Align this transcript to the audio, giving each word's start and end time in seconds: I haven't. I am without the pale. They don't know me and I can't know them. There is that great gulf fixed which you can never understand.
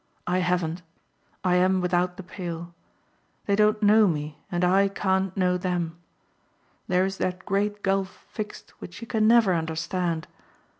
I 0.25 0.39
haven't. 0.39 0.81
I 1.43 1.57
am 1.57 1.79
without 1.79 2.17
the 2.17 2.23
pale. 2.23 2.73
They 3.45 3.55
don't 3.55 3.83
know 3.83 4.07
me 4.07 4.39
and 4.51 4.65
I 4.65 4.87
can't 4.87 5.37
know 5.37 5.59
them. 5.59 5.99
There 6.87 7.05
is 7.05 7.17
that 7.19 7.45
great 7.45 7.83
gulf 7.83 8.25
fixed 8.31 8.71
which 8.81 9.01
you 9.01 9.05
can 9.05 9.27
never 9.27 9.53
understand. 9.53 10.25